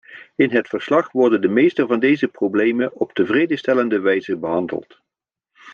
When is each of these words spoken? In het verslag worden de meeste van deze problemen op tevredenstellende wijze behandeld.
In 0.35 0.49
het 0.51 0.67
verslag 0.67 1.11
worden 1.11 1.41
de 1.41 1.47
meeste 1.47 1.87
van 1.87 1.99
deze 1.99 2.27
problemen 2.27 2.93
op 2.93 3.13
tevredenstellende 3.13 3.99
wijze 3.99 4.37
behandeld. 4.37 5.01